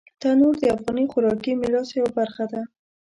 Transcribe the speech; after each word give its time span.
تنور 0.21 0.55
د 0.61 0.63
افغاني 0.75 1.05
خوراکي 1.11 1.51
میراث 1.61 1.89
یوه 1.99 2.11
برخه 2.17 2.45
ده 2.51 2.61